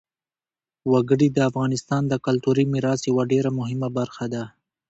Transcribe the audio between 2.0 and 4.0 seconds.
د کلتوري میراث یوه ډېره مهمه